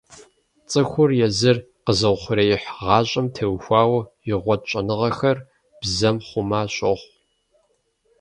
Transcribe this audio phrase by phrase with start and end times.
[0.69, 5.37] ЦӀыхур езыр къэзыухъуреихь гъащӀэм теухуауэ игъуэт щӀэныгъэхэр
[5.79, 7.09] бзэм хъума щохъу.